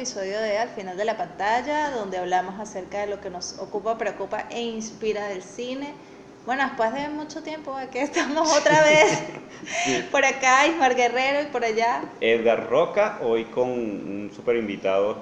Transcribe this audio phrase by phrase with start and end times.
[0.00, 3.98] episodio de Al final de la pantalla, donde hablamos acerca de lo que nos ocupa,
[3.98, 5.92] preocupa e inspira del cine.
[6.46, 9.22] Bueno, después de mucho tiempo, aquí estamos otra vez.
[10.10, 12.04] Por acá, Ismar Guerrero y por allá.
[12.22, 15.18] Edgar Roca, hoy con un super invitado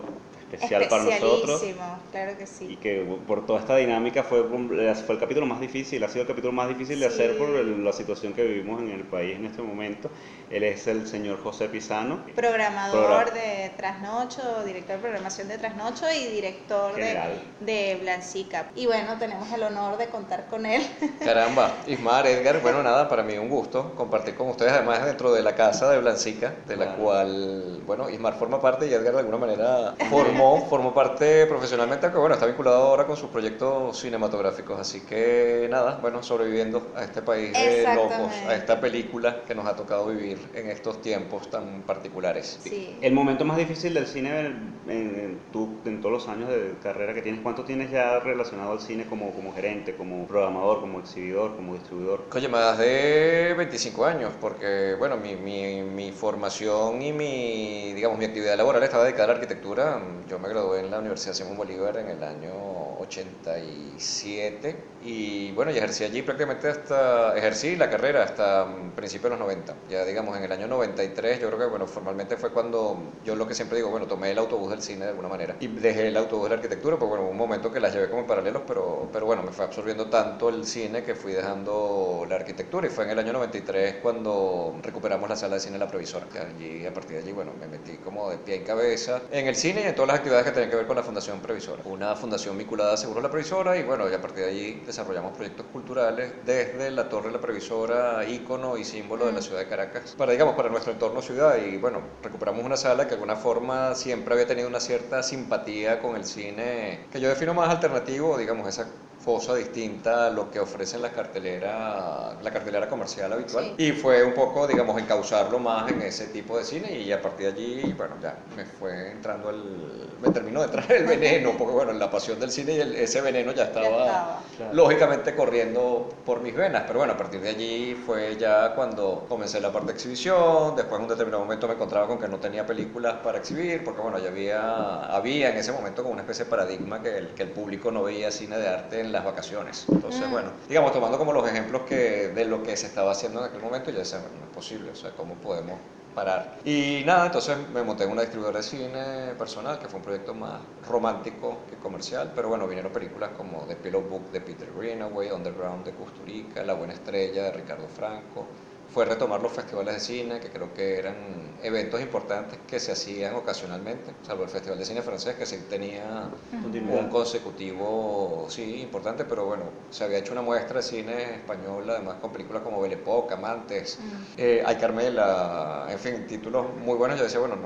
[0.51, 1.63] especial para nosotros.
[2.11, 2.67] claro que sí.
[2.71, 6.29] Y que por toda esta dinámica fue, fue el capítulo más difícil, ha sido el
[6.29, 9.63] capítulo más difícil de hacer por la situación que vivimos en el país en este
[9.63, 10.11] momento.
[10.51, 12.21] Él es el señor José Pisano.
[12.35, 17.19] Programador de Trasnocho, director de programación de Trasnocho y director de,
[17.61, 18.71] de Blancica.
[18.75, 20.83] Y bueno, tenemos el honor de contar con él.
[21.25, 25.43] Caramba, Ismar, Edgar, bueno, nada, para mí un gusto compartir con ustedes, además dentro de
[25.43, 29.39] la casa de Blancica, de la cual, bueno, Ismar forma parte y Edgar de alguna
[29.39, 29.95] manera
[30.39, 35.69] formó, formó parte profesionalmente, aunque bueno, está vinculado ahora con sus proyectos cinematográficos, así que
[35.71, 40.07] nada, bueno, sobreviviendo a este país de locos, a esta película que nos ha tocado
[40.07, 42.61] vivir en estos tiempos tan particulares.
[43.01, 44.47] El momento más difícil del cine,
[44.89, 48.81] en, tú, en todos los años de carrera que tienes, ¿cuánto tienes ya relacionado al
[48.81, 52.25] cine como, como gerente, como programador, como exhibidor, como distribuidor?
[52.35, 58.25] Oye, más de 25 años, porque bueno, mi, mi, mi formación y mi, digamos, mi
[58.25, 60.03] actividad laboral estaba dedicada a la arquitectura.
[60.29, 62.53] Yo me gradué en la Universidad Simón Bolívar en el año
[62.99, 69.41] 87 y bueno, y ejercí allí prácticamente hasta, ejercí la carrera hasta principios de los
[69.41, 73.35] 90, ya digamos en el año 93, yo creo que bueno, formalmente fue cuando yo
[73.37, 75.57] lo que siempre digo, bueno, tomé el autobús del cine de alguna manera.
[75.61, 78.23] Y dejé el autobús de la arquitectura, pues bueno, un momento que las llevé como
[78.23, 82.37] en paralelos, pero, pero bueno, me fue absorbiendo tanto el cine que fui dejando la
[82.37, 82.87] arquitectura.
[82.87, 86.39] Y fue en el año 93 cuando recuperamos la sala de cine La Previsora, que
[86.39, 89.55] allí a partir de allí, bueno, me metí como de pie en cabeza en el
[89.55, 92.15] cine y en todas las actividades que tenían que ver con la Fundación Previsora, una
[92.17, 95.67] fundación vinculada a Seguro La Previsora y bueno, y a partir de allí desarrollamos proyectos
[95.71, 100.33] culturales desde la Torre La Previsora, ícono y símbolo de la ciudad de Caracas, para,
[100.33, 101.57] digamos, para nuestro entorno ciudad.
[101.59, 106.01] Y bueno, recuperamos una sala que de alguna forma siempre había tenido una cierta simpatía
[106.01, 108.89] con el cine, que yo defino más alternativo, digamos, esa
[109.29, 113.75] cosa distinta a lo que ofrecen la cartelera, la cartelera comercial habitual.
[113.77, 117.53] Y fue un poco, digamos, encauzarlo más en ese tipo de cine y a partir
[117.53, 121.75] de allí, bueno, ya me fue entrando el, me terminó de traer el veneno, porque
[121.75, 124.41] bueno, la pasión del cine y ese veneno ya estaba,
[124.73, 129.61] lógicamente corriendo por mis venas, pero bueno, a partir de allí fue ya cuando comencé
[129.61, 132.65] la parte de exhibición, después en un determinado momento me encontraba con que no tenía
[132.65, 136.51] películas para exhibir, porque bueno, ya había, había en ese momento como una especie de
[136.51, 139.85] paradigma que el, que el público no veía cine de arte en las vacaciones.
[139.91, 140.31] Entonces, mm.
[140.31, 143.61] bueno, digamos, tomando como los ejemplos que, de lo que se estaba haciendo en aquel
[143.61, 145.79] momento, ya decía, no es posible, o sea, ¿cómo podemos
[146.15, 146.59] parar?
[146.65, 150.35] Y nada, entonces me monté en una distribuidora de cine personal, que fue un proyecto
[150.35, 155.31] más romántico que comercial, pero bueno, vinieron películas como The Pillow Book de Peter Greenaway,
[155.31, 158.47] Underground de Custurica, La Buena Estrella de Ricardo Franco,
[158.93, 161.15] fue retomar los festivales de cine, que creo que eran
[161.63, 166.31] eventos importantes que se hacían ocasionalmente, salvo el Festival de Cine francés, que sí tenía
[166.53, 172.17] un consecutivo, sí, importante, pero bueno, se había hecho una muestra de cine español, además
[172.21, 173.99] con películas como Belle Époque, Amantes,
[174.37, 177.19] eh, Ay Carmela, en fin, títulos muy buenos.
[177.19, 177.57] Yo decía, bueno,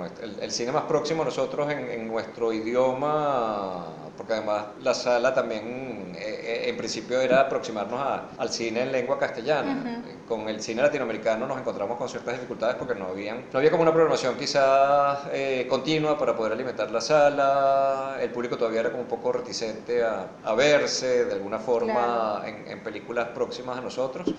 [0.41, 6.41] el, cine más próximo a nosotros en nuestro idioma porque además la sala también eh,
[6.43, 8.01] eh, en principio era aproximarnos
[8.37, 10.03] al cine en lengua castellana.
[10.29, 13.83] Con el cine latinoamericano nos encontramos con ciertas dificultades porque no, habían, no había como
[13.83, 19.03] una programación quizás eh, continua para poder alimentar la sala, el público todavía era como
[19.03, 24.33] un poco reticente a, a verse de alguna forma en, en, películas próximas a nosotros,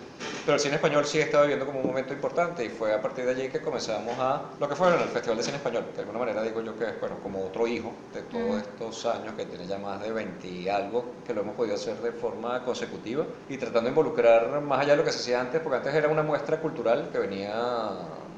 [0.46, 3.26] pero el cine español sí estaba viviendo como un momento importante y fue a partir
[3.26, 6.02] de allí que comenzamos a lo que fue el Festival de Cine Español, que de
[6.02, 9.46] alguna manera digo yo que es bueno, como otro hijo de todos estos años que
[9.46, 13.26] tiene ya más de 20 y algo, que lo hemos podido hacer de forma consecutiva
[13.48, 16.10] y tratando de involucrar más allá de lo que se hacía antes, porque antes era
[16.10, 17.54] una muestra cultural que venía,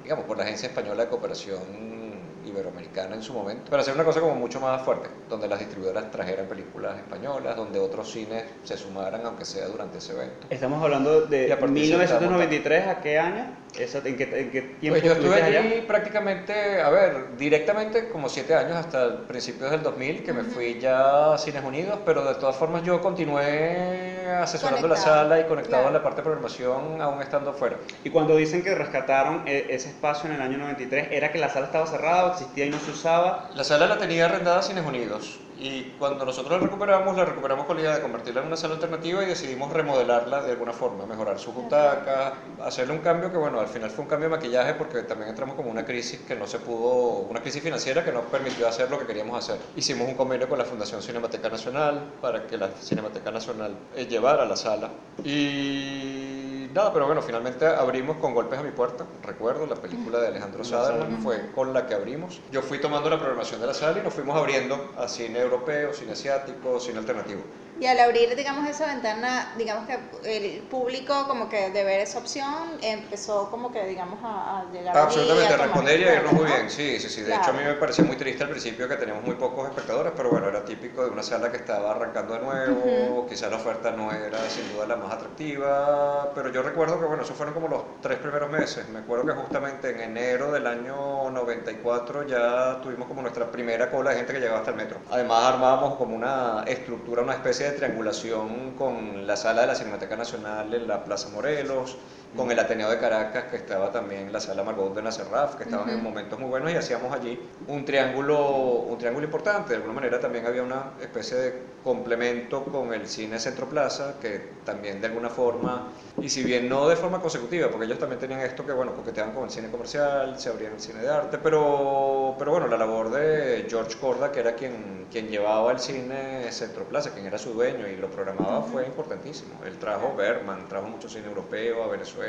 [0.03, 2.05] digamos, por la Agencia Española de Cooperación
[2.45, 6.12] iberoamericana en su momento, pero hacer una cosa como mucho más fuerte, donde las distribuidoras
[6.12, 10.47] trajeran películas españolas, donde otros cines se sumaran, aunque sea durante ese evento.
[10.50, 13.65] Estamos hablando de 1993, ¿a qué año?
[13.77, 18.56] ¿En qué, en qué tiempo pues yo estuve allí prácticamente, a ver, directamente como siete
[18.56, 22.56] años hasta principios del 2000, que me fui ya a Cines Unidos, pero de todas
[22.56, 27.53] formas yo continué asesorando la sala y conectado a la parte de programación aún estando
[27.53, 27.77] fuera.
[28.03, 31.50] Y cuando dicen que rescataron e, ese espacio en el año 93, ¿era que la
[31.50, 33.50] sala estaba cerrada, existía y no se usaba?
[33.56, 35.40] La sala la tenía arrendada Cines Unidos.
[35.58, 38.74] Y cuando nosotros la recuperamos, la recuperamos con la idea de convertirla en una sala
[38.74, 42.34] alternativa y decidimos remodelarla de alguna forma, mejorar su butaca,
[42.64, 45.56] hacerle un cambio que, bueno, al final fue un cambio de maquillaje porque también entramos
[45.56, 49.00] como una crisis que no se pudo, una crisis financiera que no permitió hacer lo
[49.00, 49.60] que queríamos hacer.
[49.78, 54.46] Hicimos un convenio con la Fundación Cinemateca Nacional para que la Cinemateca Nacional eh, llevara
[54.46, 54.90] la sala.
[55.24, 56.44] Y
[56.75, 60.63] nada, pero bueno, finalmente abrimos con Golpes a mi puerta, recuerdo, la película de Alejandro
[60.66, 62.42] Saderman fue con la que abrimos.
[62.51, 65.94] Yo fui tomando la programación de la sala y nos fuimos abriendo a cine europeo,
[65.94, 67.42] cine asiático, cine alternativo.
[67.80, 72.19] Y al abrir, digamos, esa ventana, digamos que el público como que de ver esa
[72.19, 76.33] opción empezó como que, digamos, a, a llegar Absolutamente, allí, a responder y a irnos
[76.33, 76.39] ¿no?
[76.39, 77.22] muy bien, sí, sí, sí.
[77.22, 80.13] De hecho, a mí me parecía muy triste al principio que teníamos muy pocos espectadores,
[80.16, 83.92] pero bueno, era típico de una sala que estaba arrancando de nuevo, quizás la oferta
[83.92, 87.68] no era sin duda la más atractiva, pero yo recuerdo que, bueno, esos fueron como
[87.68, 88.88] los tres primeros meses.
[88.89, 94.12] Me acuerdo que justamente en enero del año 94 ya tuvimos como nuestra primera cola
[94.12, 95.00] de gente que llegaba hasta el metro.
[95.12, 100.15] Además, armábamos como una estructura, una especie de triangulación con la sala de la Cinemateca
[100.15, 101.97] Nacional en la Plaza Morelos,
[102.36, 105.90] con el Ateneo de Caracas, que estaba también la sala Margot de Nacerraf, que estaban
[105.90, 109.70] en momentos muy buenos y hacíamos allí un triángulo, un triángulo importante.
[109.70, 111.54] De alguna manera también había una especie de
[111.84, 116.88] complemento con el cine Centro Plaza, que también de alguna forma, y si bien no
[116.88, 120.40] de forma consecutiva, porque ellos también tenían esto que, bueno, coqueteaban con el cine comercial,
[120.40, 124.40] se abrían el cine de arte, pero, pero bueno, la labor de George Corda, que
[124.40, 128.64] era quien, quien llevaba el cine Centro Plaza, quien era su dueño y lo programaba,
[128.64, 129.54] fue importantísimo.
[129.66, 132.25] Él trajo Berman, trajo mucho cine europeo a Venezuela,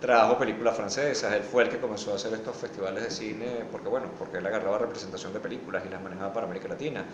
[0.00, 3.88] trajo películas francesas, él fue el que comenzó a hacer estos festivales de cine, porque
[3.88, 7.04] bueno, porque él agarraba representación de películas y las manejaba para América Latina.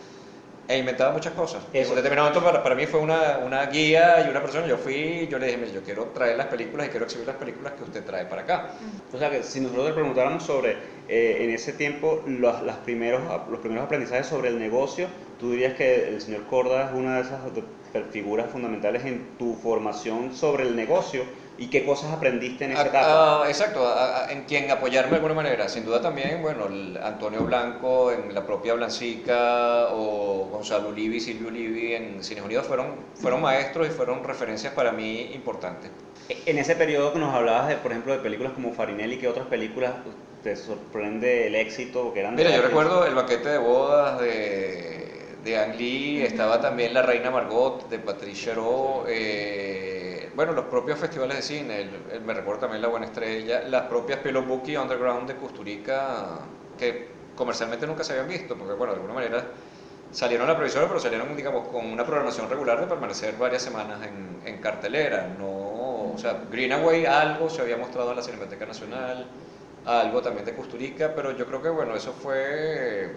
[0.69, 1.65] E inventaba muchas cosas.
[1.73, 1.87] Eso.
[1.87, 4.79] En un determinado momento para, para mí fue una, una guía y una persona, yo
[4.79, 7.73] fui, yo le dije, mire, yo quiero traer las películas y quiero exhibir las películas
[7.73, 8.71] que usted trae para acá.
[9.13, 10.77] O sea que si nosotros le preguntáramos sobre
[11.09, 15.09] eh, en ese tiempo los, las primeros, los primeros aprendizajes sobre el negocio,
[15.41, 17.41] tú dirías que el señor Corda es una de esas
[18.13, 21.25] figuras fundamentales en tu formación sobre el negocio
[21.63, 23.45] y qué cosas aprendiste en esa A- etapa.
[23.45, 25.69] a- exacto, a- en quien apoyarme de alguna manera.
[25.69, 31.49] Sin duda también, bueno, el Antonio Blanco en la propia Blancica o Gonzalo Ulivi, Silvio
[31.49, 35.91] Ulivi en Cines Unidos fueron, fueron maestros y fueron referencias para mí importantes.
[36.47, 39.47] En ese periodo que nos hablabas, de, por ejemplo, de películas como Farinelli, ¿qué otras
[39.47, 39.93] películas
[40.43, 45.59] te sorprende el éxito que eran Mira, yo recuerdo el banquete de bodas de, de
[45.59, 49.92] Ang Lee, estaba también La Reina Margot de Patricia Ro, eh,
[50.35, 53.83] bueno, los propios festivales de cine, el- el- me recuerdo también La Buena Estrella, las
[53.85, 58.97] propias Pelo Buki Underground de Custurica, que comercialmente nunca se habían visto, porque bueno, de
[59.01, 59.51] alguna manera
[60.11, 64.03] salieron a la provisora, pero salieron, digamos, con una programación regular de permanecer varias semanas
[64.07, 69.31] en, en cartelera, no, o sea, Greenaway algo se había mostrado en la Cinemateca Nacional,
[69.85, 73.17] algo también de Custurica, pero yo creo que bueno, eso fue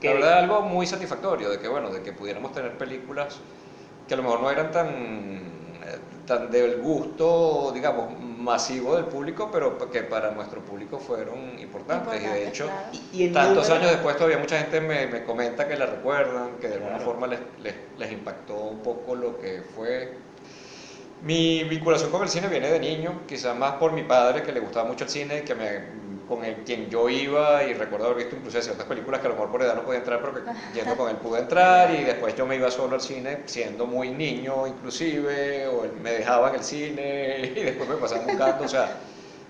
[0.00, 3.40] la verdad algo muy satisfactorio de que bueno, de que pudiéramos tener películas
[4.06, 5.51] que a lo mejor no eran tan
[6.26, 12.26] tan del gusto, digamos, masivo del público, pero que para nuestro público fueron importantes y
[12.26, 12.80] de hecho claro.
[13.12, 16.68] Y- tantos número- años después todavía mucha gente me, me comenta que la recuerdan, que
[16.68, 17.04] de alguna Claro.
[17.04, 20.14] forma les, les, les impactó un poco lo que fue
[21.22, 24.58] mi vinculación con el cine viene de niño, quizás más por mi padre que le
[24.60, 25.80] gustaba mucho el cine, que me,
[26.28, 29.36] con el, quien yo iba y recuerdo haber visto incluso ciertas películas que a lo
[29.36, 30.40] mejor por edad no podía entrar, pero que
[30.74, 34.10] yendo con él pude entrar y después yo me iba solo al cine siendo muy
[34.10, 38.68] niño inclusive, o él me dejaba en el cine y después me pasaba buscando, o
[38.68, 39.00] sea,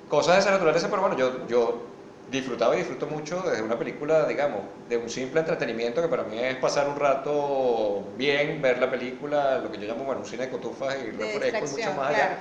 [0.09, 1.93] cosas de esa naturaleza, pero bueno, yo, yo
[2.31, 6.39] disfrutaba y disfruto mucho desde una película, digamos, de un simple entretenimiento que para mí
[6.39, 10.47] es pasar un rato bien, ver la película, lo que yo llamo, bueno, un cine
[10.47, 12.37] de cotufas y refresco y mucho más claro.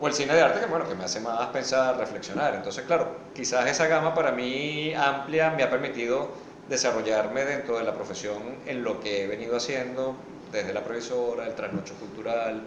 [0.00, 2.54] O el cine de arte que, bueno, que me hace más pensar, reflexionar.
[2.54, 6.30] Entonces, claro, quizás esa gama para mí amplia me ha permitido
[6.68, 10.16] desarrollarme dentro de la profesión en lo que he venido haciendo,
[10.50, 12.62] desde la profesora, el trasnocho cultural,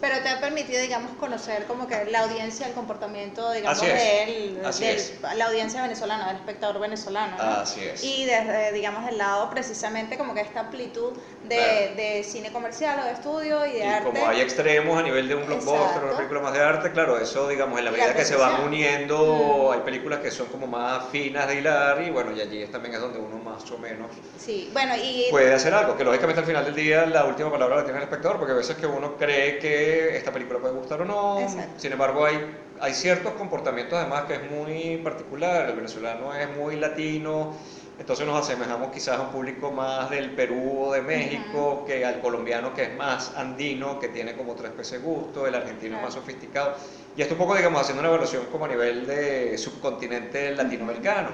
[0.00, 4.26] Pero te ha permitido, digamos, conocer como que la audiencia, el comportamiento, digamos, Así es,
[4.26, 5.14] del, así del- es.
[5.36, 7.36] la audiencia venezolana, del espectador venezolano.
[7.36, 7.42] ¿no?
[7.42, 8.04] Así es.
[8.04, 11.12] Y desde, digamos, del lado precisamente como que esta amplitud
[11.44, 11.94] de, Claro.
[11.96, 14.10] de cine comercial o de estudio y de Y arte.
[14.10, 16.06] como hay extremos a nivel de un blockbuster, Exacto.
[16.06, 18.36] una película más de arte, claro, eso, digamos, en la Y la medida que se
[18.36, 19.72] van uniendo, Mm.
[19.72, 22.94] hay películas que son como más finas de hilar y bueno, y allí es- también
[22.94, 26.46] es donde uno más o menos Sí, bueno, y puede hacer algo, que lógicamente al
[26.46, 29.16] final del día la última palabra la tiene el espectador, porque a veces que uno
[29.16, 31.72] cree que esta película puede gustar o no, Exacto.
[31.80, 32.38] sin embargo hay,
[32.80, 37.54] hay ciertos comportamientos además que es muy particular, el venezolano es muy latino,
[37.98, 42.20] entonces nos asemejamos quizás a un público más del Perú o de México que al
[42.20, 46.02] colombiano que es más andino, que tiene como otra especie de gusto, el argentino es
[46.02, 46.26] más Claro.
[46.26, 46.74] sofisticado,
[47.16, 51.30] y esto un poco digamos haciendo una evaluación como a nivel de subcontinente latinoamericano.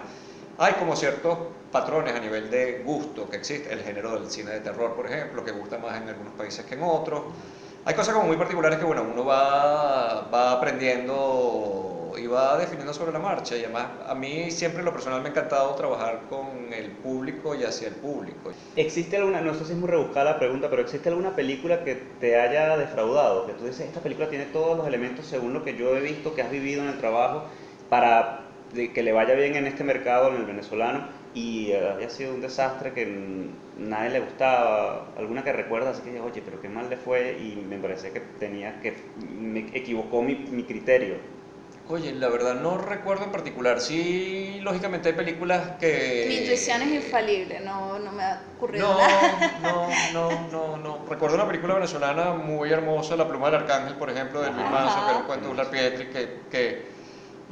[0.58, 1.38] Hay como ciertos
[1.72, 5.42] patrones a nivel de gusto que existe, el género del cine de terror, por ejemplo,
[5.42, 7.22] que gusta más en algunos países que en otros.
[7.84, 13.10] Hay cosas como muy particulares que bueno, uno va, va aprendiendo y va definiendo sobre
[13.10, 13.56] la marcha.
[13.56, 17.56] Y además, a mí siempre en lo personal me ha encantado trabajar con el público
[17.56, 18.52] y hacia el público.
[18.76, 21.96] ¿Existe alguna, no sé si es muy rebuscada la pregunta, pero ¿existe alguna película que
[22.20, 23.46] te haya defraudado?
[23.46, 26.36] Que tú dices, esta película tiene todos los elementos según lo que yo he visto,
[26.36, 27.46] que has vivido en el trabajo,
[27.90, 32.34] para que le vaya bien en este mercado, en el venezolano, y eh, haya sido
[32.34, 33.06] un desastre que
[33.78, 37.64] nadie le gustaba, alguna que recuerdas así que oye, pero qué mal le fue y
[37.68, 38.94] me parece que tenía que,
[39.38, 41.16] me equivocó mi, mi criterio.
[41.88, 43.80] Oye, la verdad no recuerdo en particular.
[43.80, 46.26] Sí, lógicamente hay películas que...
[46.28, 49.58] Mi intuición es infalible, no, no me ha ocurrido no, nada.
[49.62, 51.06] No, no, no, no.
[51.08, 55.04] Recuerdo una película venezolana muy hermosa, La pluma del arcángel, por ejemplo, de Luis Manso,
[55.04, 56.91] que era un cuento de Pietri, que, que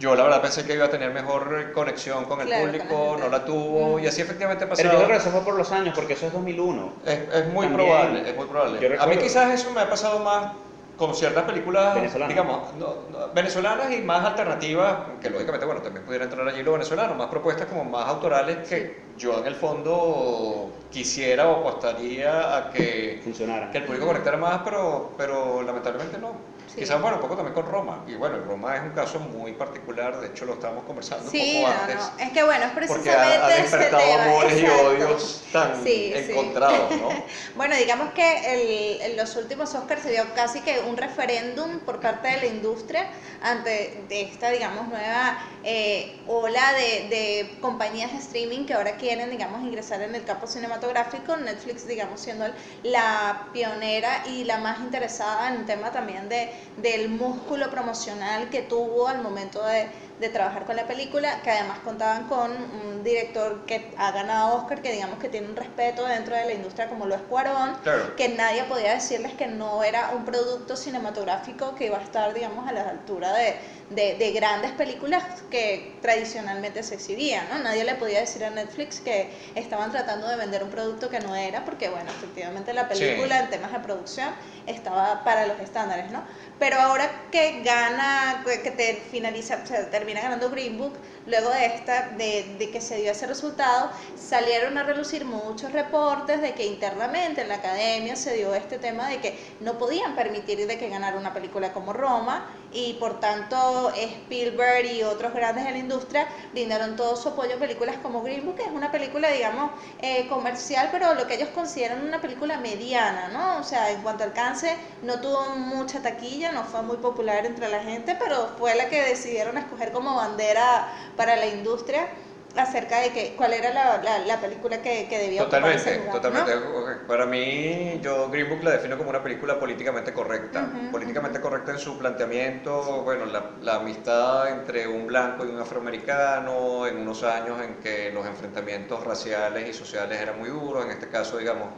[0.00, 3.28] yo la verdad pensé que iba a tener mejor conexión con el Claro, público, no
[3.28, 4.02] la tuvo, Mm.
[4.02, 4.80] y así efectivamente pasó.
[4.82, 6.94] Pero yo creo que eso fue por los años, porque eso es 2001.
[7.04, 7.74] Es, es muy También.
[7.74, 8.98] probable, es muy probable.
[8.98, 10.52] A mí quizás eso me ha pasado más
[10.96, 12.28] con ciertas películas, Venezolanas.
[12.28, 16.72] digamos, no- no- venezolanas y más alternativas, que lógicamente, bueno, también pudiera entrar allí lo
[16.72, 22.70] venezolano, más propuestas como más autorales que yo en el fondo quisiera o apostaría a
[22.70, 23.70] que, Funcionara.
[23.70, 26.59] que el público conectara más, pero, pero lamentablemente no.
[26.72, 26.80] Sí.
[26.82, 28.04] Quizás, bueno, un poco también con Roma.
[28.06, 31.62] Y bueno, Roma es un caso muy particular, de hecho lo estábamos conversando Sí, un
[31.62, 31.96] poco no, antes.
[31.96, 32.24] no.
[32.24, 34.22] Es que bueno, es Porque precisamente ha, ha despertado tema.
[34.24, 37.08] amores y odios tan Sí, encontrados, ¿no?
[37.56, 42.00] Bueno, digamos que el- en los últimos Oscars se dio casi que un referéndum por
[42.00, 43.10] parte de la industria
[43.40, 49.28] ante de esta, digamos, nueva eh, ola de, de compañías de streaming que ahora quieren,
[49.30, 51.36] digamos, ingresar en el campo cinematográfico.
[51.36, 52.46] Netflix, digamos, siendo
[52.82, 58.62] la pionera y la más interesada en el tema también de, del músculo promocional que
[58.62, 59.88] tuvo al momento de,
[60.20, 64.82] de trabajar con la película, que además contaban con un director que ha ganado Oscar,
[64.82, 68.14] que digamos que tiene un respeto dentro de la industria como lo es Cuarón, Claro.
[68.16, 72.68] que nadie podía decirles que no era un producto cinematográfico que iba a estar, digamos,
[72.68, 73.56] a la altura de,
[73.88, 77.58] de, de grandes películas que tradicionalmente se exhibían, ¿no?
[77.60, 81.34] Nadie le podía decir a Netflix que estaban tratando de vender un producto que no
[81.34, 82.98] era, porque, bueno, efectivamente la Sí.
[83.00, 84.28] película en temas de producción
[84.66, 86.22] estaba para los estándares, ¿no?
[86.58, 90.94] Pero ahora que gana, que te finaliza, o sea, termina ganando Green Book,
[91.26, 96.54] luego de esta, de, que se dio ese resultado, salieron a relucir muchos reportes de
[96.54, 100.78] que internamente en la academia se dio este tema de que no podían permitir de
[100.78, 105.78] que ganara una película como Roma y por tanto Spielberg y otros grandes de la
[105.78, 109.72] industria brindaron todo su apoyo a películas como Green Book, que es una película, digamos,
[110.00, 113.58] eh, comercial, pero lo que ellos consideran una película mediana, ¿no?
[113.58, 117.68] O sea, en cuanto al alcance, no tuvo mucha taquilla, no fue muy popular entre
[117.68, 122.08] la gente, pero fue la que decidieron escoger como bandera para la industria
[122.56, 126.20] acerca de que, cuál era la, la, la película que, que debía Totalmente, lugar, ¿no?
[126.20, 126.54] totalmente.
[126.54, 130.60] Ok, Para mí, yo Green Book la defino como una película políticamente correcta.
[130.60, 135.58] Ujú, políticamente correcta en su planteamiento, bueno, la, la amistad entre un blanco y un
[135.58, 140.90] afroamericano, en unos años en que los enfrentamientos raciales y sociales eran muy duros, en
[140.90, 141.70] este caso, digamos,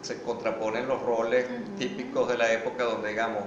[0.00, 1.76] se contraponen los roles Ujú.
[1.76, 3.44] típicos de la época donde, digamos,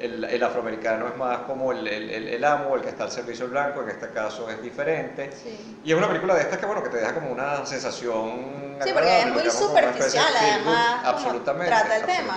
[0.00, 3.44] el, el afroamericano es más como el, el, el- amo, el que está al servicio
[3.44, 5.30] del blanco, en este caso es diferente.
[5.32, 5.78] Sí.
[5.84, 8.90] Y es una película de estas que, bueno, que te deja como una sensación Sí,
[8.94, 12.36] porque es muy superficial, además, absolutamente, trata el tema,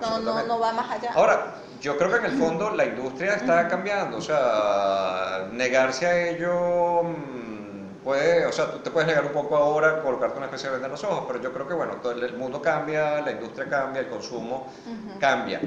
[0.00, 0.20] ¿no?
[0.20, 1.12] No, no, va más allá.
[1.14, 6.28] Ahora, yo creo que en el fondo la industria está cambiando, o sea, negarse a
[6.30, 10.68] ello mm, puede, o sea, tú te puedes negar un poco ahora, colocarte una especie
[10.68, 13.30] de venda en los ojos, pero yo creo que, bueno, todo el mundo cambia, la
[13.30, 14.66] industria cambia, el consumo
[15.20, 15.60] cambia.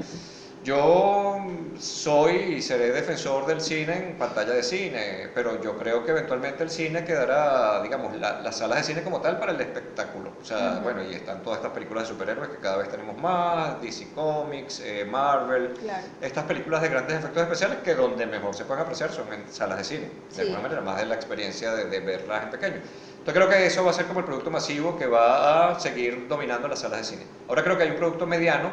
[0.68, 1.40] Yo
[1.80, 6.62] soy y seré defensor del cine en pantalla de cine, pero yo creo que eventualmente
[6.62, 10.34] el cine quedará, digamos, la- las salas de cine como tal para el espectáculo.
[10.38, 10.80] O sea, Ujú.
[10.82, 14.80] bueno, y están todas estas películas de superhéroes que cada vez tenemos más, DC Comics,
[14.80, 16.04] eh, Marvel, Claro.
[16.20, 19.78] estas películas de grandes efectos especiales que donde mejor se pueden apreciar son en salas
[19.78, 20.40] de cine, de Sí.
[20.42, 22.76] alguna manera, más de la experiencia de, de verlas en pequeño.
[22.76, 26.28] Entonces creo que eso va a ser como el producto masivo que va a seguir
[26.28, 27.26] dominando las salas de cine.
[27.48, 28.70] Ahora creo que hay un producto mediano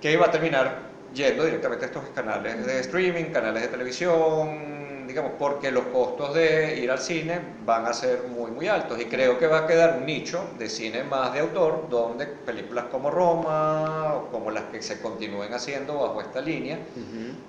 [0.00, 5.32] que va a terminar yendo directamente a estos canales de streaming, canales de televisión, digamos,
[5.38, 9.00] porque los costos de ir al cine van a ser muy, muy altos.
[9.00, 12.86] Y creo que va a quedar un nicho de cine más de autor, donde películas
[12.86, 16.78] como Roma, o como las que se continúen haciendo bajo esta línea,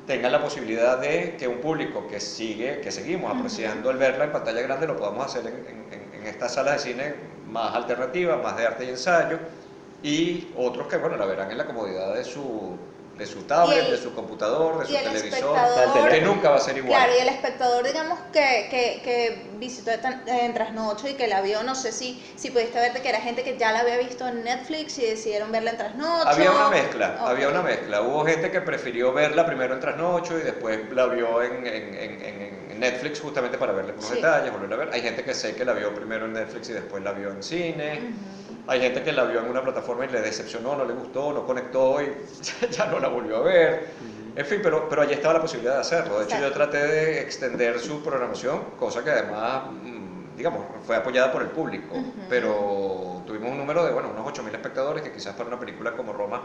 [0.05, 4.31] tengan la posibilidad de que un público que sigue, que seguimos apreciando el verla en
[4.31, 7.15] pantalla grande, lo podamos hacer en, en- en estas salas de cine
[7.45, 9.39] más alternativas, más de arte y ensayo,
[10.01, 12.77] y otros que, bueno, la verán en la comodidad de su,
[13.17, 15.55] de su tablet, el- de su computador, de su televisor,
[16.09, 16.93] que nunca va a ser igual.
[16.93, 19.91] Claro, y el espectador, digamos, que, que, que visitó
[20.25, 23.43] en Trasnocho y que la vio, no sé si, si pudiste verte que era gente
[23.43, 26.27] que ya la había visto en Netflix y decidieron verla en Trasnocho.
[26.27, 28.01] Había una mezcla, había una mezcla.
[28.01, 32.21] Hubo gente que prefirió verla primero en Trasnocho y después la vio en, en- en-
[32.23, 34.15] en- Netflix justamente para verle unos Sí.
[34.15, 34.89] detalles, volverla a ver.
[34.91, 37.41] Hay gente que sé que la vio primero en Netflix y después la vio en
[37.43, 38.13] cine.
[38.65, 41.45] Hay gente que la vio en una plataforma y le decepcionó, no le gustó, no
[41.45, 42.13] conectó y
[42.71, 43.89] ya no la volvió a ver.
[44.35, 46.19] En fin, pero, pero allí estaba la posibilidad de hacerlo.
[46.19, 51.31] De hecho, yo traté de extender su programación, cosa que además, mm, digamos, fue apoyada
[51.31, 51.95] por el público.
[52.29, 56.13] Pero tuvimos un número de, bueno, unos 8.000 espectadores que quizás para una película como
[56.13, 56.41] Roma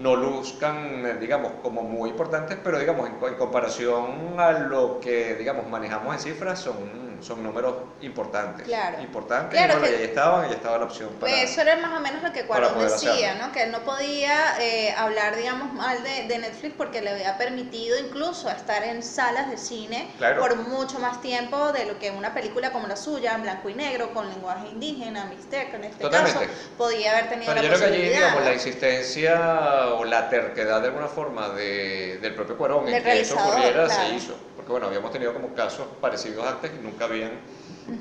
[0.00, 4.98] no luzcan, eh, digamos, como muy importantes, pero digamos, en, co- en comparación a lo
[5.00, 8.66] que, digamos, manejamos en cifras, son, son números importantes.
[8.66, 9.02] Claro.
[9.02, 11.30] Importantes, Claro y bueno, que- ahí estaban, ahí estaba la opción para...
[11.32, 13.46] Pues eso era más o menos lo que Cuarón decía, hacerlo.
[13.48, 13.52] ¿no?
[13.52, 17.98] Que él no podía eh, hablar, digamos, mal de, de Netflix porque le había permitido
[17.98, 20.40] incluso estar en salas de cine Claro.
[20.40, 23.74] por mucho más tiempo de lo que una película como la suya, en blanco y
[23.74, 26.46] negro, con lenguaje indígena, mixteco en este Totalmente.
[26.46, 30.28] caso, podía haber tenido Pero la yo creo que allí, digamos, la insistencia o la
[30.28, 33.90] terquedad de alguna forma de- del propio Cuarón en que eso ocurriera claro.
[34.10, 34.34] se hizo.
[34.56, 37.32] Porque bueno, habíamos tenido como casos parecidos antes y nunca habían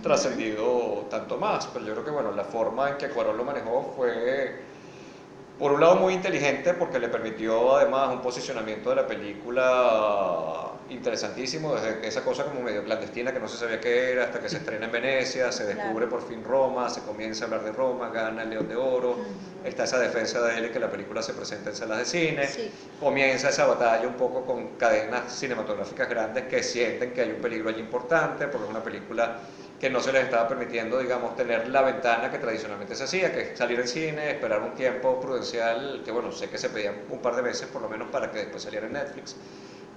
[0.03, 1.67] trascendido tanto más.
[1.67, 4.61] Pero yo creo que bueno, la forma en que Cuarón lo manejó fue,
[5.57, 11.75] por un lado, muy inteligente porque le permitió además un posicionamiento de la película interesantísimo,
[11.75, 14.57] desde esa cosa como medio clandestina que no se sabía qué era, hasta que se
[14.57, 15.79] estrena en Venecia, se Claro.
[15.79, 19.11] descubre por fin Roma, se comienza a hablar de Roma, gana el León de Oro,
[19.11, 19.23] Ujú.
[19.63, 22.71] está esa defensa de él que la película se presenta en salas de cine, Sí.
[22.99, 27.69] comienza esa batalla un poco con cadenas cinematográficas grandes que sienten que hay un peligro
[27.69, 29.39] allí importante, porque es una película
[29.79, 33.41] que no se les estaba permitiendo, digamos, tener la ventana que tradicionalmente se hacía, que
[33.53, 37.21] es salir en cine, esperar un tiempo prudencial, que bueno, sé que se pedían un
[37.21, 39.37] par de meses por lo menos para que después saliera en Netflix,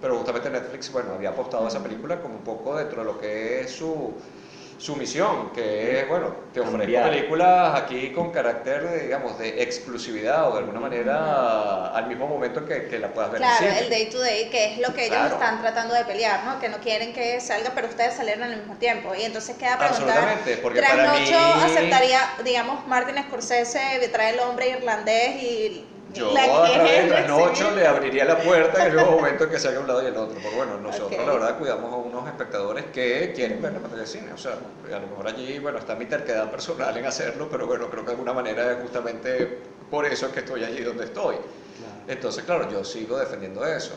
[0.02, 3.20] pero justamente Netflix, bueno, había apostado a esa película como un poco dentro de lo
[3.20, 4.12] que es su,
[4.76, 10.48] su misión, que es, bueno, te ofrezco películas aquí con carácter, de, digamos, de exclusividad
[10.50, 13.84] o de alguna manera al mismo momento que, que la puedas ver Claro, en cine.
[13.84, 15.34] el day to day, que es lo que ellos Claro.
[15.34, 16.58] están tratando de pelear, ¿no?
[16.58, 19.14] Que no quieren que salga, pero ustedes salieron al mismo tiempo.
[19.14, 21.30] Y entonces queda preguntar, Absolutamente, porque para mí-
[21.64, 27.68] aceptaría, digamos, Martin Scorsese trae el hombre irlandés y Yo la a través de Trasnocho
[27.70, 27.74] sí.
[27.76, 30.38] le abriría la puerta en el mismo momento que salga un lado y el otro.
[30.40, 31.26] Porque bueno, nosotros Ok.
[31.26, 34.32] la verdad cuidamos a unos espectadores que quieren ver la pantalla de cine.
[34.32, 37.88] O sea, a lo mejor allí, bueno, está mi terquedad personal en hacerlo, pero bueno,
[37.88, 39.58] creo que de alguna manera es justamente
[39.90, 41.36] por eso es que estoy allí donde estoy.
[42.08, 43.92] Entonces, claro, yo sigo defendiendo eso.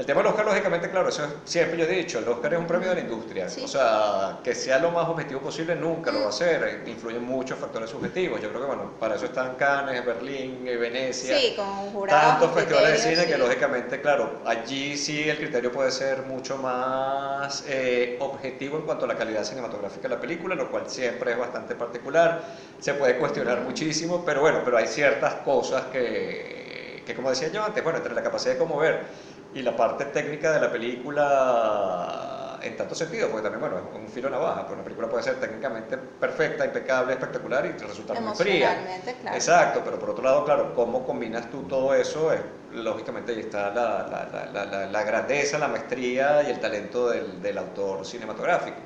[0.00, 2.58] El tema del Oscar, lógicamente, claro, eso es- siempre yo he dicho, el Oscar es
[2.58, 3.50] un premio de la industria.
[3.50, 3.60] Sí.
[3.62, 6.84] O sea, que sea lo más objetivo posible nunca lo va a ser.
[6.86, 8.40] Influyen muchos factores subjetivos.
[8.40, 11.36] Yo creo que, bueno, para eso están Cannes, Berlín, eh, Venecia.
[11.38, 12.30] Sí, con jurados.
[12.40, 17.64] Tantos festivales de cine que lógicamente, claro, allí sí el criterio puede ser mucho más
[17.68, 21.38] eh, objetivo en cuanto a la calidad cinematográfica de la película, lo cual siempre es
[21.38, 22.40] bastante particular.
[22.78, 27.62] Se puede cuestionar muchísimo, pero bueno, pero hay ciertas cosas que, que como decía yo
[27.62, 32.58] antes, bueno, entre la capacidad de cómo ver y la parte técnica de la película
[32.62, 35.40] en tanto sentido, porque también, bueno, es un filo navaja, porque una película puede ser
[35.40, 38.74] técnicamente perfecta, impecable, espectacular y resultar muy fría.
[39.20, 39.36] Claro.
[39.36, 42.40] Exacto, pero por otro lado, claro, cómo combinas tú todo eso, es,
[42.72, 47.56] lógicamente ahí está la- la- la- la grandeza, la maestría y el talento del, del
[47.58, 48.76] autor cinematográfico.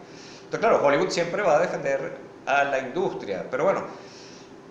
[0.45, 2.13] Entonces, claro, Hollywood siempre va a defender
[2.47, 3.83] a la industria, pero bueno,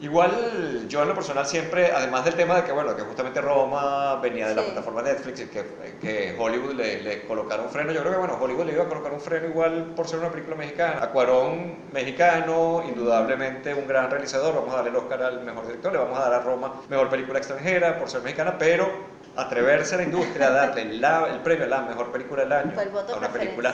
[0.03, 4.17] igual yo en lo personal siempre, además del tema de que, bueno, que justamente Roma
[4.17, 5.65] venía de la plataforma Netflix y que,
[6.01, 8.87] que Hollywood le, le colocaron un freno, yo creo que, bueno, Hollywood le iba a
[8.89, 10.99] colocar un freno igual por ser una película mexicana.
[11.01, 15.99] Acuarón, mexicano, indudablemente un gran realizador, vamos a darle el Oscar al mejor director, le
[15.99, 18.89] vamos a dar a Roma mejor película extranjera por ser mexicana, pero
[19.35, 22.71] atreverse a la industria a darle la- el premio a la mejor película del año
[23.13, 23.69] a una película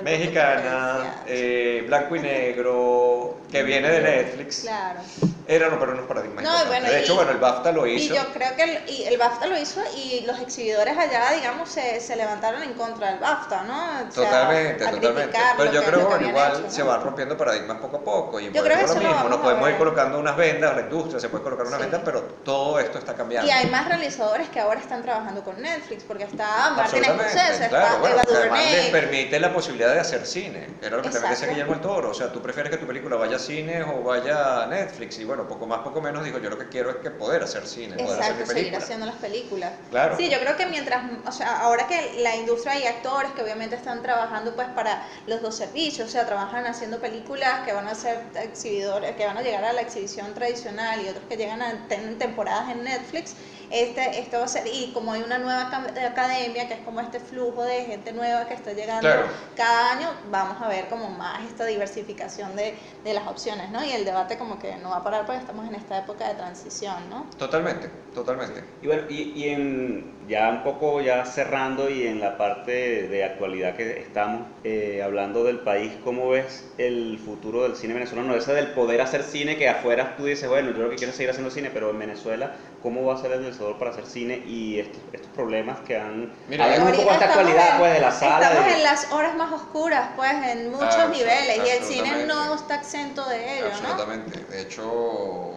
[0.00, 5.00] mexicana, eh, blanco y negro, que viene de Netflix, Claro.
[5.46, 7.94] era romper unos paradigmas No, y bueno, de hecho, y- bueno, el BAFTA lo Y
[7.96, 8.14] hizo.
[8.14, 12.00] yo creo que el, y el BAFTA lo hizo y los exhibidores allá, digamos, se,
[12.00, 13.82] se levantaron en contra del BAFTA, ¿no?
[14.08, 15.38] O sea, Totalmente, totalmente.
[15.58, 16.86] Pero yo creo que bueno, igual hecho, se ¿no?
[16.88, 18.40] van rompiendo paradigmas poco a poco.
[18.40, 21.20] Y Yo creo que eso lo mismo, nos podemos ir colocando unas vendas, la industria
[21.20, 21.82] se puede colocar unas Sí.
[21.84, 23.46] vendas, pero todo esto está cambiando.
[23.48, 27.86] Y hay más realizadores que ahora están trabajando con Netflix, porque está Martin Scorsese, claro,
[27.86, 31.32] está bueno, Eva les permite la posibilidad de hacer cine, era lo que también decía
[31.32, 31.50] Exacto.
[31.52, 34.62] Guillermo el Toro, o sea, tú prefieres que tu película vaya a cine o vaya
[34.62, 37.10] a Netflix, y bueno, poco más, poco menos, digo, yo lo que quiero es que
[37.10, 39.72] poder hacer cine, poder hacer mi Exacto, seguir haciendo las películas.
[39.90, 40.16] Claro.
[40.16, 43.76] Sí, yo creo que mientras, o sea, ahora que la industria y actores que obviamente
[43.76, 47.94] están trabajando pues para los dos servicios, o sea, trabajan haciendo películas que van a
[47.94, 51.88] ser exhibidores, que van a llegar a la exhibición tradicional y otros que llegan a
[51.88, 53.34] tener temporadas en Netflix,
[53.70, 57.00] este, esto va a ser, y como hay una nueva acad- academia, que es como
[57.00, 59.26] este flujo de gente nueva que está llegando Claro.
[59.56, 63.84] cada año, vamos a ver como más esta diversificación de, de las opciones, ¿no?
[63.84, 66.34] Y el debate como que no va a parar porque estamos en esta época de
[66.34, 67.26] transición, ¿no?
[67.38, 68.64] Totalmente, totalmente.
[68.82, 73.24] Y bueno, y, y en, ya un poco ya cerrando y en la parte de
[73.24, 78.34] actualidad que estamos eh, hablando del país, ¿cómo ves el futuro del cine venezolano?
[78.36, 81.16] Ese del poder hacer cine que afuera tú dices, bueno, yo lo que quiero es
[81.16, 84.42] seguir haciendo cine, pero en Venezuela, ¿cómo va a ser el Venezuela para hacer cine
[84.46, 86.32] y estos, estos problemas que han...
[86.48, 88.46] Mira, un poco de esta estamos actualidad en- pues de la sala.
[88.46, 92.08] Estamos de- en las horas más oscuras, pues, en muchos Abso- niveles, y el cine
[92.26, 92.54] no absolutamente.
[92.62, 93.76] está exento de ello, ¿no?
[93.88, 94.38] Absolutamente.
[94.50, 95.52] De hecho,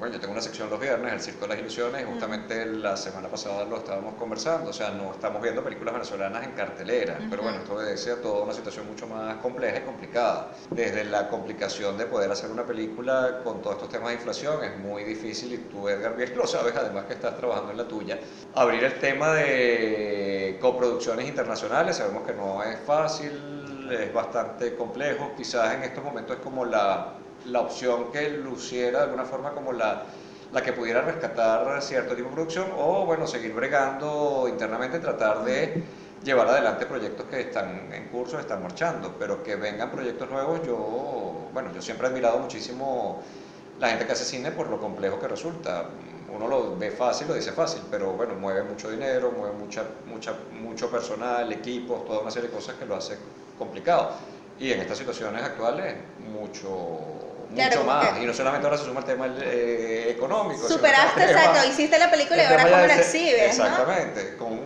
[0.00, 2.96] bueno, yo tengo una sección los viernes, el Circo de las Ilusiones, y justamente la
[2.96, 4.70] semana pasada lo estábamos conversando.
[4.70, 8.44] O sea, no estamos viendo películas venezolanas en cartelera, pero bueno, esto obedece a toda
[8.44, 10.52] una situación mucho más compleja y complicada.
[10.70, 14.78] Desde la complicación de poder hacer una película con todos estos temas de inflación es
[14.78, 18.18] muy difícil, y tú, Edgar, bien lo sabes, además que estás trabajando en la tuya.
[18.54, 25.32] Abrir el tema de coproducciones internacionales, sabemos que no es fácil, es bastante complejo.
[25.36, 29.72] Quizás en estos momentos es como la, la opción que luciera de alguna forma como
[29.72, 30.04] la,
[30.52, 35.82] la que pudiera rescatar cierto tipo de producción o, bueno, seguir bregando internamente, tratar de
[36.22, 41.48] llevar adelante proyectos que están en curso, están marchando, pero que vengan proyectos nuevos, yo,
[41.52, 43.22] bueno, yo siempre he admirado muchísimo
[43.78, 45.86] la gente que hace cine por lo complejo que resulta.
[46.32, 50.34] Uno lo ve fácil, lo dice fácil, pero bueno, mueve mucho dinero, mueve mucha, mucha,
[50.52, 53.16] mucho personal, equipos, toda una serie de cosas que lo hace
[53.58, 54.10] complicado.
[54.58, 56.68] Y en estas situaciones actuales, mucho,
[57.54, 58.08] Claro, mucho más.
[58.12, 60.68] que- Y no solamente ahora se suma el tema eh, económico.
[60.68, 63.64] Superaste, exacto, hiciste la película y ahora cómo la exhibes, ¿no?
[63.66, 64.60] Exactamente, con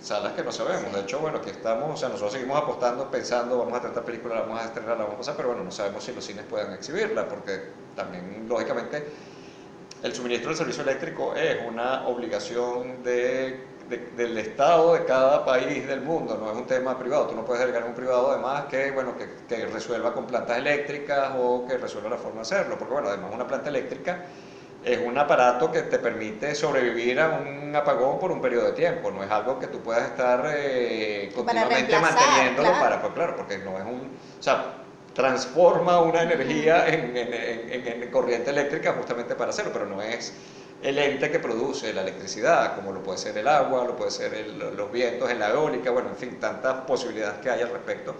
[0.00, 0.92] salas que no sabemos.
[0.94, 4.36] De hecho, bueno, aquí estamos, o sea, nosotros seguimos apostando, pensando, vamos a esta película,
[4.36, 6.44] la vamos a estrenar, la vamos a pasar, pero bueno, no sabemos si los cines
[6.48, 7.60] puedan exhibirla, porque
[7.94, 9.06] también, lógicamente,
[10.02, 15.86] el suministro del servicio eléctrico es una obligación de, de- del Estado de cada país
[15.86, 17.26] del mundo, no es un tema privado.
[17.26, 20.56] Tú no puedes delegar a un privado, además, que, bueno, que, que resuelva con plantas
[20.58, 24.24] eléctricas o que resuelva la forma de hacerlo, porque, bueno, además, una planta eléctrica
[24.82, 29.10] es un aparato que te permite sobrevivir a un apagón por un periodo de tiempo,
[29.10, 32.80] no es algo que tú puedas estar eh, continuamente manteniéndolo claro.
[32.84, 34.76] para, pues claro, porque no es un, o sea,
[35.14, 40.00] transforma una energía en, en- en- en- en corriente eléctrica justamente para hacerlo, pero no
[40.00, 40.32] es
[40.82, 44.32] el ente que produce la electricidad, como lo puede ser el agua, lo puede ser
[44.34, 48.14] el- los vientos en la eólica, bueno, en fin, tantas posibilidades que hay al respecto,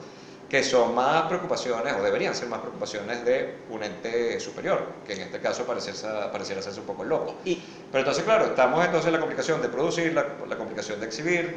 [0.49, 5.21] que son más preocupaciones, o deberían ser más preocupaciones de un ente superior, que en
[5.23, 7.37] este caso pareciera, pareciera hacerse un poco loco.
[7.45, 11.07] Y, Pero entonces, claro, estamos entonces en la complicación de producir, la, la complicación de
[11.07, 11.57] exhibir,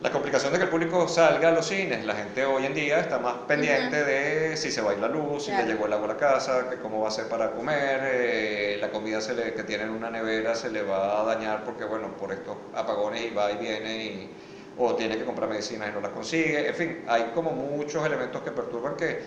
[0.00, 2.04] la complicación de que el público salga a los cines.
[2.04, 5.08] La gente hoy en día está más pendiente de si se va a ir la
[5.08, 5.66] luz, si Claro.
[5.66, 8.78] le llegó el agua a la casa, que cómo va a ser para comer, eh,
[8.80, 11.84] la comida se le, que tiene en una nevera se le va a dañar porque,
[11.84, 14.30] bueno, por estos apagones y va y viene y,
[14.78, 16.68] o tiene que comprar medicinas y no las consigue.
[16.68, 19.24] En fin, hay como muchos elementos que perturban que,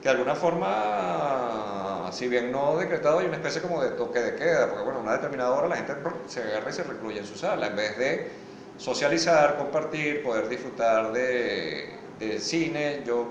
[0.00, 4.34] que de alguna forma, si bien no decretado, hay una especie como de toque de
[4.36, 5.92] queda, porque bueno, a una determinada hora la gente
[6.28, 8.30] se agarra y se recluye en su sala, en vez de
[8.76, 13.02] socializar, compartir, poder disfrutar de, de cine.
[13.06, 13.26] Yo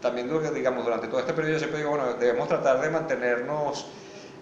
[0.00, 3.86] también, digamos, durante todo este periodo yo siempre digo, bueno, debemos tratar de mantenernos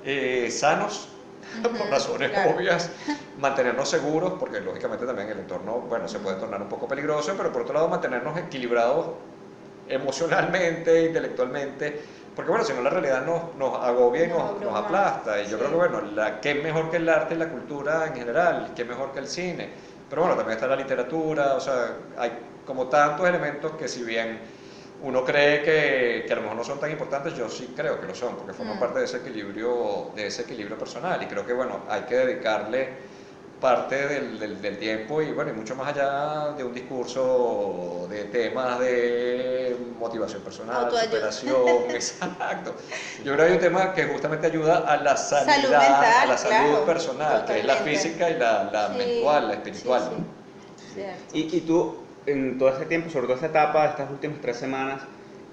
[0.04, 1.08] eh, sanos,
[1.62, 2.56] por razones claro.
[2.56, 2.90] obvias,
[3.38, 7.52] mantenernos seguros, porque lógicamente también el entorno, bueno, se puede tornar un poco peligroso, pero
[7.52, 9.08] por otro lado mantenernos equilibrados
[9.88, 12.00] emocionalmente, intelectualmente,
[12.34, 15.42] porque bueno, si no la realidad nos, nos agobia y Nos nos, aplasta.
[15.42, 15.58] Y yo Sí.
[15.58, 18.84] creo que bueno, la, qué mejor que el arte y la cultura en general, qué
[18.84, 19.70] mejor que el cine.
[20.10, 22.32] Pero bueno, también está la literatura, o sea, hay
[22.66, 24.40] como tantos elementos que si bien
[25.02, 28.06] uno cree que, que a lo mejor no son tan importantes, yo sí creo que
[28.06, 28.80] lo son, porque forman Mm.
[28.80, 31.22] parte de ese equilibrio, de ese equilibrio personal.
[31.22, 32.88] Y creo que bueno, hay que dedicarle
[33.60, 38.24] parte del, del, del tiempo y bueno, y mucho más allá de un discurso de
[38.24, 42.74] temas de motivación personal, superación, exacto.
[43.22, 46.26] Yo creo que hay un tema que justamente ayuda a la sanidad, Salud mental, a
[46.26, 47.98] la salud claro, personal, que es la totalmente.
[48.02, 50.02] física y la, la Sí, mental, la espiritual.
[50.76, 51.02] sí, sí.
[51.32, 51.96] Y, y tú,
[52.26, 55.02] en todo este tiempo, sobre todo esta etapa, estas últimas tres semanas,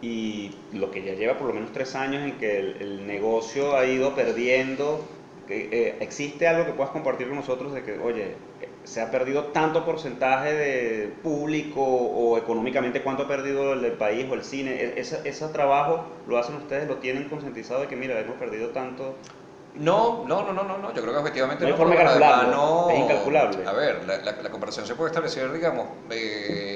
[0.01, 3.75] y lo que ya lleva por lo menos tres años en que el, el negocio
[3.77, 5.03] ha ido perdiendo,
[5.49, 8.35] eh, ¿existe algo que puedas compartir con nosotros de que, oye,
[8.83, 14.33] se ha perdido tanto porcentaje de público o económicamente cuánto ha perdido el país o
[14.33, 14.71] el cine?
[14.81, 18.69] E- Ese, ese trabajo lo hacen ustedes, lo tienen concientizado de que, mira, hemos perdido
[18.69, 19.15] tanto.
[19.75, 22.11] No, no, no, no, no, no, yo creo que objetivamente No hay no, forma además
[22.19, 23.67] calcularlo, no- es incalculable.
[23.67, 26.66] A ver, la, la- la comparación se puede establecer, digamos, eh,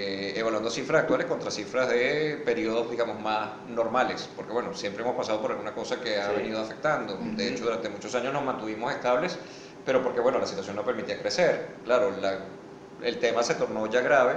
[0.42, 5.42] evaluando cifras actuales contra cifras de periodos, digamos, más normales, porque bueno, siempre hemos pasado
[5.42, 6.36] por alguna cosa que ha Sí.
[6.38, 7.16] venido afectando.
[7.18, 7.54] De Ujú.
[7.54, 9.38] hecho, durante muchos años nos mantuvimos estables,
[9.86, 11.76] pero porque bueno, la situación no permitía crecer.
[11.86, 12.40] Claro, la,
[13.04, 14.36] el tema se tornó ya grave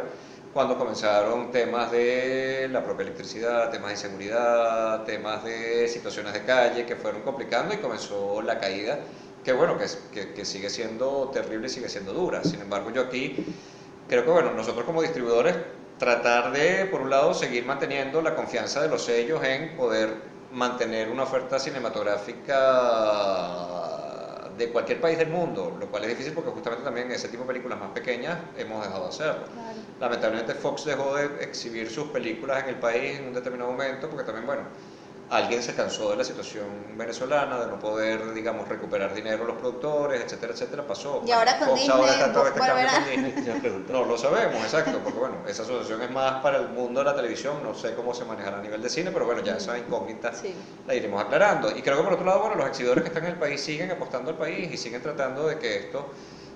[0.53, 6.87] cuando comenzaron temas de la propia electricidad, temas de seguridad, temas de situaciones de calle
[6.87, 9.01] que fueron complicando y comenzó la caída,
[9.43, 12.45] que bueno, que, que, que sigue siendo terrible y sigue siendo dura.
[12.45, 13.37] Sin embargo, yo aquí
[14.09, 15.57] creo que bueno, nosotros como distribuidores
[15.98, 20.14] tratar de, por un lado, seguir manteniendo la confianza de los sellos en poder
[20.52, 22.54] mantener una oferta cinematográfica
[24.57, 27.48] de cualquier país del mundo, lo cual es difícil porque justamente también ese tipo de
[27.48, 29.44] películas más pequeñas hemos dejado de hacerlo.
[30.00, 34.24] Lamentablemente Fox dejó de exhibir sus películas en el país en un determinado momento porque
[34.24, 34.62] también, bueno,
[35.31, 36.65] alguien se cansó de la situación
[36.97, 41.23] venezolana, de no poder, digamos, recuperar dinero los productores, etcétera, etcétera, pasó.
[41.27, 43.55] Y ahora con Fox Disney, ahora está todo este cambio con volverá.
[43.55, 43.85] Disney.
[43.91, 47.15] No lo sabemos, exacto, porque bueno, esa asociación es más para el mundo de la
[47.17, 50.33] televisión, no sé cómo se manejará a nivel de cine, pero bueno, ya esa incógnita
[50.35, 50.55] Sí.
[50.87, 51.71] la iremos aclarando.
[51.77, 53.91] Y creo que por otro lado, bueno, los exhibidores que están en el país siguen
[53.91, 56.07] apostando al país y siguen tratando de que esto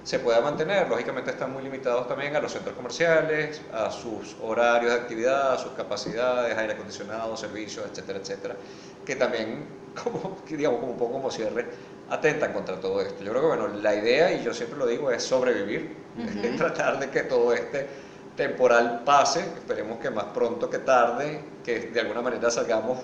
[0.08, 0.88] se pueda mantener.
[0.88, 5.58] Lógicamente están muy limitados también a los centros comerciales, a sus horarios de actividad, a
[5.58, 8.56] sus capacidades, aire acondicionado, servicios, etcétera, etcétera,
[9.04, 9.66] que también,
[10.02, 11.66] como, digamos, como un poco como cierre,
[12.08, 13.22] atentan contra todo esto.
[13.22, 15.94] Yo creo que, bueno, la idea, y yo siempre lo digo, es sobrevivir,
[16.42, 17.86] es tratar de que todo este
[18.34, 23.00] temporal pase, esperemos que más pronto que tarde, que de alguna manera salgamos.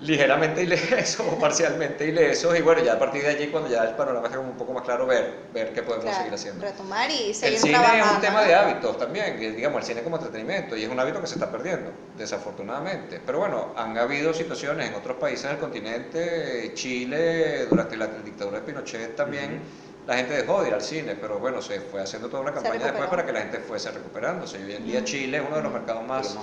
[0.00, 3.94] Ligeramente ilesos o parcialmente ilesos y bueno, ya a partir de allí cuando ya el
[3.94, 6.64] panorama está como un poco más claro, ver, ver qué podemos Claro, seguir haciendo.
[6.64, 8.04] retomar y El seguir cine trabajando.
[8.06, 10.98] es un tema de hábitos también, que, digamos, el cine como entretenimiento, y es un
[11.00, 13.20] hábito que se está perdiendo, desafortunadamente.
[13.24, 18.66] Pero bueno, han habido situaciones en otros países del continente, Chile, durante la dictadura de
[18.66, 19.60] Pinochet también,
[20.06, 22.84] la gente dejó de ir al cine, pero bueno, se fue haciendo toda una campaña
[22.86, 24.58] después para que la gente fuese recuperándose.
[24.60, 26.36] Y hoy en día Chile es uno de los mercados más,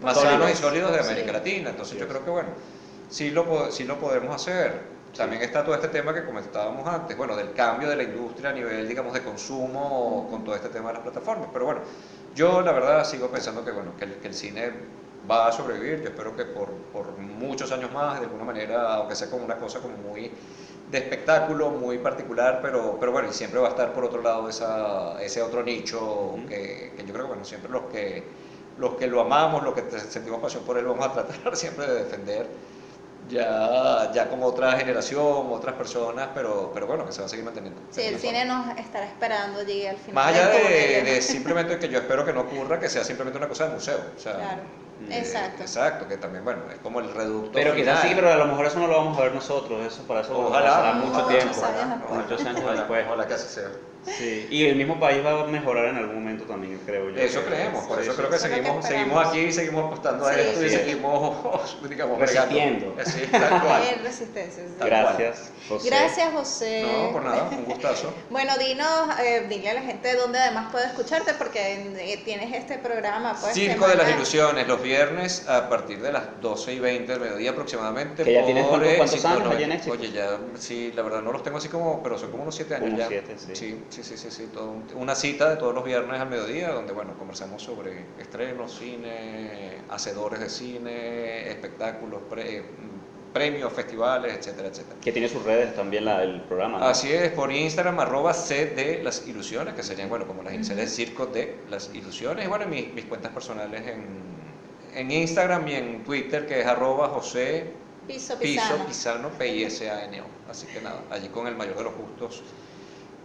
[0.00, 0.34] más Sólidos.
[0.38, 1.32] sanos y sólidos de América Sí.
[1.32, 1.70] Latina.
[1.70, 2.50] Entonces Así yo creo que bueno,
[3.08, 4.98] sí lo, sí lo podemos hacer.
[5.16, 8.52] También está todo este tema que comentábamos antes, bueno, del cambio de la industria a
[8.52, 11.48] nivel, digamos, de consumo con todo este tema de las plataformas.
[11.52, 11.80] Pero bueno,
[12.34, 14.72] yo la verdad sigo pensando que, bueno, que el, que el cine
[15.28, 16.02] va a sobrevivir.
[16.02, 19.56] Yo espero que por, por muchos años más, de alguna manera, aunque sea como una
[19.56, 20.30] cosa como muy
[20.90, 24.48] de espectáculo, muy particular, pero, pero bueno, y siempre va a estar por otro lado
[24.48, 28.22] esa, ese otro nicho que, que yo creo que, bueno, siempre los que,
[28.78, 32.04] los que lo amamos, los que sentimos pasión por él, vamos a tratar siempre de
[32.04, 32.46] defender
[33.28, 37.44] ya, ya con otra generación, otras personas, pero, pero bueno, que se va a seguir
[37.44, 37.80] manteniendo.
[37.90, 40.14] Sí, el cine nos estará esperando, llegue al final.
[40.14, 43.48] Más allá de, de simplemente que yo espero que no ocurra, que sea simplemente una
[43.48, 43.98] cosa de museo.
[44.16, 44.62] O sea, Claro,
[45.10, 45.62] eh, exacto.
[45.62, 47.52] Exacto, que también, bueno, es como el reducto.
[47.52, 50.02] Pero quizás sí, pero a lo mejor eso no lo vamos a ver nosotros, eso
[50.06, 52.20] para eso Ojalá, pasará mucho muchos tiempo, años después.
[52.22, 53.06] muchos años Ojalá, después.
[53.06, 53.68] ojalá que así sea.
[54.06, 57.20] Sí, y el mismo país va a mejorar en algún momento también, creo yo.
[57.20, 58.16] Eso que- creemos, por sí, eso sí.
[58.16, 60.40] creo que Eso lo que seguimos, seguimos aquí, seguimos apostando a Sí.
[60.40, 62.94] esto y seguimos, digamos, Resistiendo.
[63.04, 63.82] Sí, tal cual.
[64.02, 64.62] Resistencia.
[64.78, 65.90] Tal Gracias, José.
[65.90, 66.86] Gracias, José.
[66.90, 68.14] No, por nada, un gustazo.
[68.30, 72.78] Bueno, dinos, eh, dile a la gente dónde además puede escucharte porque eh, tienes este
[72.78, 73.36] programa.
[73.38, 74.08] Pues, Circo de las.
[74.08, 78.24] Ilusiones, los viernes a partir de las 12 y 20 del mediodía aproximadamente.
[78.24, 79.56] Que ya tienes por cuántos- cuántos años 90.
[79.56, 79.92] allá en Éxito.
[79.94, 82.74] Oye, ya, sí, la verdad no los tengo así como, pero son como unos 7
[82.74, 83.08] años Unos ya.
[83.08, 83.54] siete, sí.
[83.54, 86.70] sí, sí, sí, sí, sí, todo un- una cita de todos los viernes al mediodía
[86.70, 92.62] donde, bueno, conversamos sobre estrenos, cine, hacedores de cine, espectáculos, pre-
[93.32, 94.96] premios, festivales, etcétera, etcétera.
[95.02, 96.78] Que tiene sus redes también la, el programa.
[96.78, 96.86] ¿no?
[96.86, 100.88] Así es, por Instagram, arroba C de las ilusiones, que serían, bueno, como las iniciales
[100.90, 102.46] de Circo de las ilusiones.
[102.46, 104.37] Y bueno, mis, mis cuentas personales en,
[104.94, 107.72] en Instagram y en Twitter, que es arroba José
[108.06, 108.86] Piso Pisano.
[108.86, 110.50] Pisano, P-I-S-A-N-O.
[110.50, 112.42] Así que nada, allí con el mayor de los gustos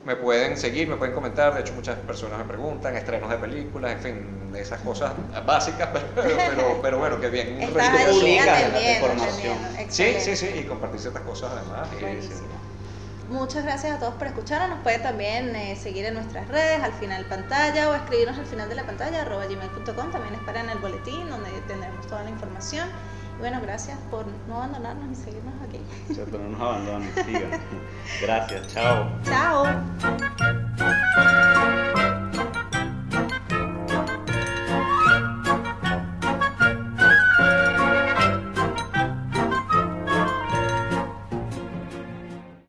[0.06, 1.54] me pueden seguir, me pueden comentar.
[1.54, 5.14] De hecho, muchas personas me preguntan, estrenos de películas, en fin, esas cosas
[5.46, 7.62] básicas, pero, pero, pero bueno, que bien.
[7.62, 9.58] Estás Pública, la información.
[9.90, 11.88] Sí, sí, sí, y compartir ciertas cosas además.
[13.34, 14.70] Muchas gracias a todos por escucharnos.
[14.70, 18.70] Nos pueden también eh, seguir en nuestras redes, al final pantalla o escribirnos al final
[18.70, 20.12] de la pantalla, arroba gmail.com.
[20.12, 22.88] También esperan el boletín donde tendremos toda la información.
[23.36, 25.80] Y bueno, gracias por no abandonarnos y seguirnos aquí.
[26.14, 27.60] Cierto, no nos abandonen, sigan.
[28.22, 29.10] Gracias, chao.
[29.26, 29.66] Chao.